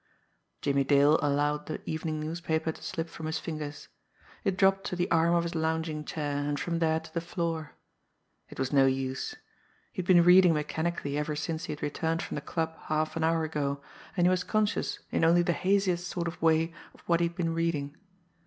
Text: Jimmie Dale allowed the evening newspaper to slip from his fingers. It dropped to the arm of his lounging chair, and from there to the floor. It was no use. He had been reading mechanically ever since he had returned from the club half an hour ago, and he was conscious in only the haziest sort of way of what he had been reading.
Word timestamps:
Jimmie 0.63 0.83
Dale 0.83 1.19
allowed 1.21 1.67
the 1.67 1.79
evening 1.87 2.19
newspaper 2.19 2.71
to 2.71 2.81
slip 2.83 3.07
from 3.07 3.27
his 3.27 3.37
fingers. 3.37 3.87
It 4.43 4.57
dropped 4.57 4.83
to 4.85 4.95
the 4.95 5.11
arm 5.11 5.35
of 5.35 5.43
his 5.43 5.53
lounging 5.53 6.05
chair, 6.05 6.37
and 6.39 6.59
from 6.59 6.79
there 6.79 6.99
to 6.99 7.13
the 7.13 7.21
floor. 7.21 7.73
It 8.49 8.57
was 8.57 8.73
no 8.73 8.87
use. 8.87 9.35
He 9.93 10.01
had 10.01 10.07
been 10.07 10.23
reading 10.23 10.55
mechanically 10.55 11.19
ever 11.19 11.35
since 11.35 11.65
he 11.65 11.71
had 11.73 11.83
returned 11.83 12.23
from 12.23 12.33
the 12.33 12.41
club 12.41 12.75
half 12.87 13.15
an 13.15 13.23
hour 13.23 13.43
ago, 13.43 13.79
and 14.17 14.25
he 14.25 14.31
was 14.31 14.43
conscious 14.43 14.97
in 15.11 15.23
only 15.23 15.43
the 15.43 15.53
haziest 15.53 16.07
sort 16.07 16.27
of 16.27 16.41
way 16.41 16.73
of 16.95 17.01
what 17.01 17.19
he 17.19 17.27
had 17.27 17.35
been 17.35 17.53
reading. 17.53 17.95